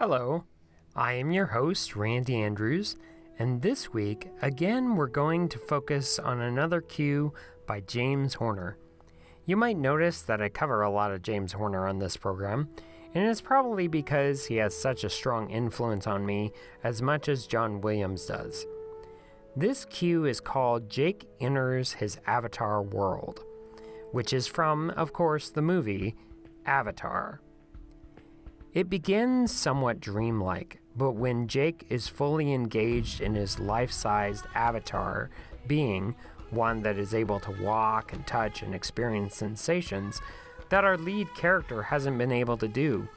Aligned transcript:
Hello, 0.00 0.44
I 0.96 1.12
am 1.12 1.30
your 1.30 1.44
host, 1.44 1.94
Randy 1.94 2.40
Andrews, 2.40 2.96
and 3.38 3.60
this 3.60 3.92
week, 3.92 4.28
again, 4.40 4.96
we're 4.96 5.06
going 5.06 5.46
to 5.50 5.58
focus 5.58 6.18
on 6.18 6.40
another 6.40 6.80
cue 6.80 7.34
by 7.66 7.80
James 7.80 8.32
Horner. 8.32 8.78
You 9.44 9.58
might 9.58 9.76
notice 9.76 10.22
that 10.22 10.40
I 10.40 10.48
cover 10.48 10.80
a 10.80 10.90
lot 10.90 11.12
of 11.12 11.20
James 11.20 11.52
Horner 11.52 11.86
on 11.86 11.98
this 11.98 12.16
program, 12.16 12.70
and 13.12 13.28
it's 13.28 13.42
probably 13.42 13.88
because 13.88 14.46
he 14.46 14.56
has 14.56 14.74
such 14.74 15.04
a 15.04 15.10
strong 15.10 15.50
influence 15.50 16.06
on 16.06 16.24
me 16.24 16.52
as 16.82 17.02
much 17.02 17.28
as 17.28 17.46
John 17.46 17.82
Williams 17.82 18.24
does. 18.24 18.64
This 19.54 19.84
cue 19.84 20.24
is 20.24 20.40
called 20.40 20.88
Jake 20.88 21.26
Enters 21.40 21.92
His 21.92 22.16
Avatar 22.26 22.82
World, 22.82 23.44
which 24.12 24.32
is 24.32 24.46
from, 24.46 24.88
of 24.88 25.12
course, 25.12 25.50
the 25.50 25.60
movie 25.60 26.16
Avatar. 26.64 27.42
It 28.72 28.88
begins 28.88 29.50
somewhat 29.52 29.98
dreamlike, 29.98 30.78
but 30.96 31.12
when 31.12 31.48
Jake 31.48 31.86
is 31.88 32.06
fully 32.06 32.54
engaged 32.54 33.20
in 33.20 33.34
his 33.34 33.58
life 33.58 33.90
sized 33.90 34.46
avatar 34.54 35.28
being, 35.66 36.14
one 36.50 36.82
that 36.82 36.96
is 36.96 37.12
able 37.12 37.40
to 37.40 37.62
walk 37.62 38.12
and 38.12 38.24
touch 38.28 38.62
and 38.62 38.72
experience 38.72 39.34
sensations 39.34 40.20
that 40.68 40.84
our 40.84 40.96
lead 40.96 41.34
character 41.34 41.82
hasn't 41.82 42.16
been 42.16 42.30
able 42.30 42.56
to 42.58 42.68
do, 42.68 43.08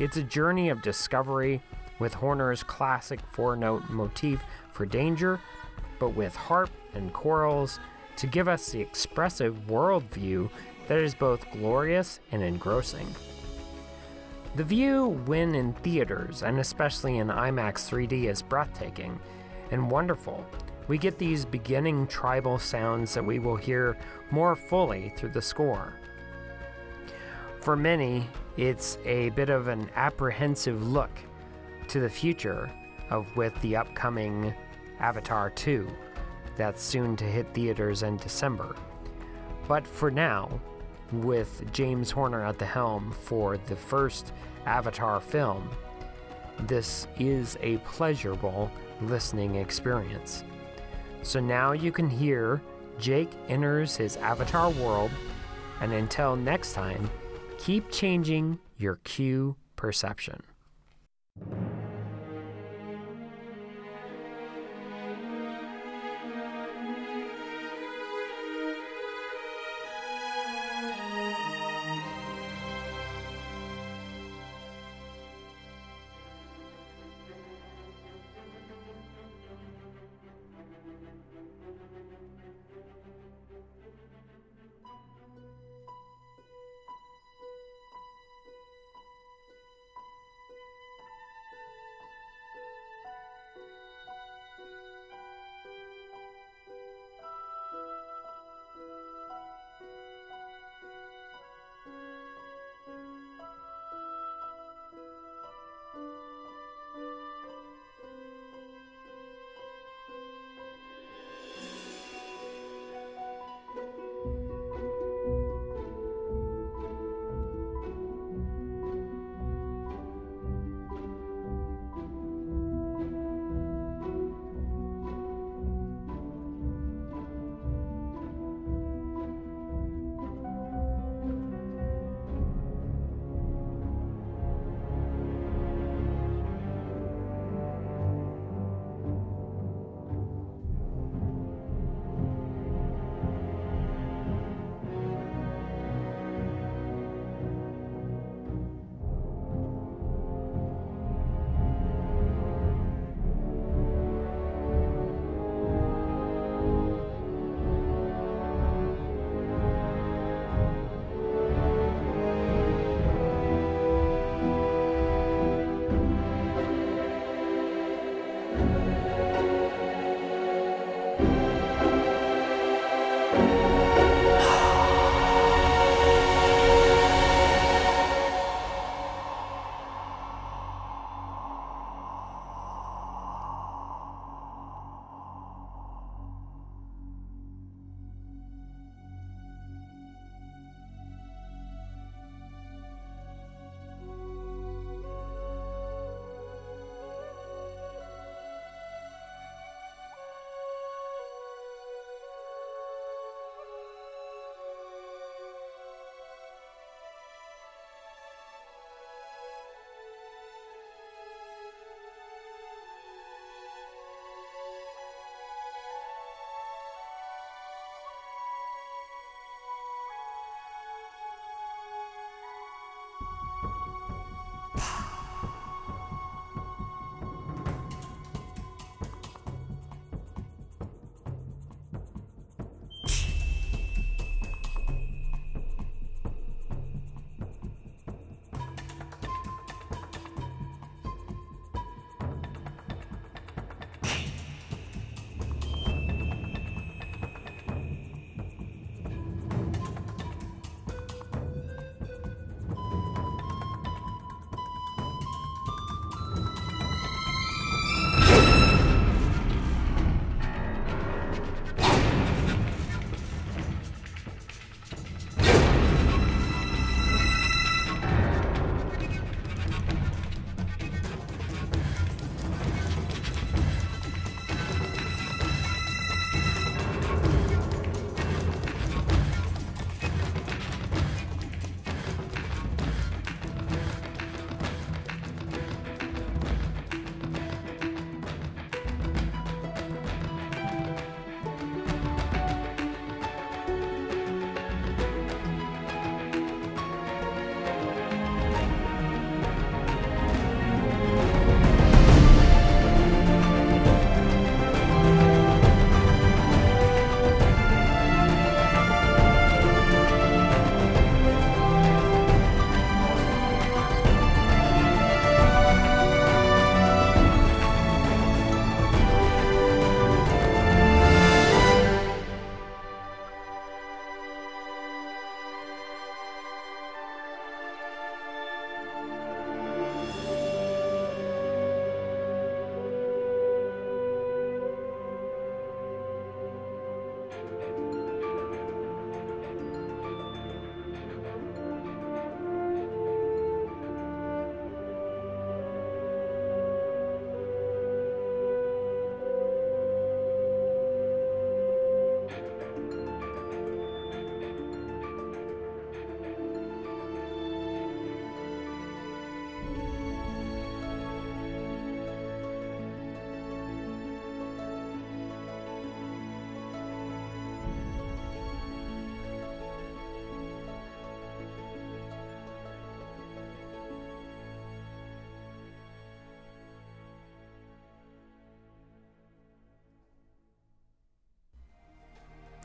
it's 0.00 0.16
a 0.16 0.24
journey 0.24 0.70
of 0.70 0.82
discovery 0.82 1.62
with 2.00 2.12
Horner's 2.12 2.64
classic 2.64 3.20
four 3.30 3.56
note 3.56 3.88
motif 3.88 4.42
for 4.72 4.86
danger, 4.86 5.40
but 6.00 6.16
with 6.16 6.34
harp 6.34 6.70
and 6.94 7.12
chorals 7.12 7.78
to 8.16 8.26
give 8.26 8.48
us 8.48 8.72
the 8.72 8.80
expressive 8.80 9.54
worldview 9.68 10.50
that 10.88 10.98
is 10.98 11.14
both 11.14 11.48
glorious 11.52 12.18
and 12.32 12.42
engrossing. 12.42 13.06
The 14.56 14.64
view, 14.64 15.08
when 15.26 15.54
in 15.54 15.74
theaters, 15.74 16.42
and 16.42 16.58
especially 16.58 17.18
in 17.18 17.28
IMAX 17.28 17.90
3D, 17.90 18.24
is 18.24 18.40
breathtaking 18.40 19.20
and 19.70 19.90
wonderful. 19.90 20.46
We 20.88 20.96
get 20.96 21.18
these 21.18 21.44
beginning 21.44 22.06
tribal 22.06 22.58
sounds 22.58 23.12
that 23.12 23.26
we 23.26 23.38
will 23.38 23.56
hear 23.56 23.98
more 24.30 24.56
fully 24.56 25.12
through 25.14 25.32
the 25.32 25.42
score. 25.42 25.92
For 27.60 27.76
many, 27.76 28.30
it's 28.56 28.96
a 29.04 29.28
bit 29.30 29.50
of 29.50 29.68
an 29.68 29.90
apprehensive 29.94 30.82
look 30.82 31.10
to 31.88 32.00
the 32.00 32.08
future 32.08 32.70
of 33.10 33.26
with 33.36 33.54
the 33.60 33.76
upcoming 33.76 34.54
Avatar 35.00 35.50
2 35.50 35.86
that's 36.56 36.82
soon 36.82 37.14
to 37.16 37.24
hit 37.24 37.52
theaters 37.52 38.02
in 38.02 38.16
December. 38.16 38.74
But 39.68 39.86
for 39.86 40.10
now, 40.10 40.48
with 41.12 41.70
James 41.72 42.10
Horner 42.10 42.44
at 42.44 42.58
the 42.58 42.66
helm 42.66 43.12
for 43.12 43.56
the 43.56 43.76
first 43.76 44.32
Avatar 44.66 45.20
film, 45.20 45.68
this 46.60 47.06
is 47.18 47.56
a 47.60 47.78
pleasurable 47.78 48.70
listening 49.02 49.56
experience. 49.56 50.44
So 51.22 51.40
now 51.40 51.72
you 51.72 51.92
can 51.92 52.08
hear 52.08 52.62
Jake 52.98 53.30
enters 53.48 53.96
his 53.96 54.16
Avatar 54.16 54.70
world, 54.70 55.10
and 55.80 55.92
until 55.92 56.36
next 56.36 56.72
time, 56.72 57.10
keep 57.58 57.90
changing 57.90 58.58
your 58.78 58.96
cue 59.04 59.56
perception. 59.76 60.42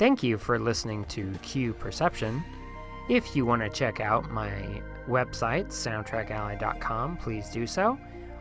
Thank 0.00 0.22
you 0.22 0.38
for 0.38 0.58
listening 0.58 1.04
to 1.08 1.30
Cue 1.42 1.74
Perception. 1.74 2.42
If 3.10 3.36
you 3.36 3.44
want 3.44 3.60
to 3.60 3.68
check 3.68 4.00
out 4.00 4.30
my 4.30 4.80
website, 5.06 5.66
soundtrackally.com, 5.66 7.18
please 7.18 7.50
do 7.50 7.66
so. 7.66 7.98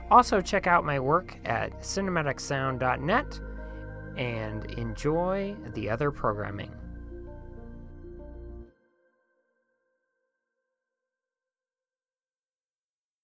Also, 0.10 0.40
check 0.40 0.68
out 0.68 0.86
my 0.86 1.02
work 1.02 1.36
at 1.44 1.78
cinematicsound.net 1.82 3.42
and 4.16 4.72
enjoy 4.72 5.54
the 5.74 5.90
other 5.90 6.12
programming. 6.12 6.74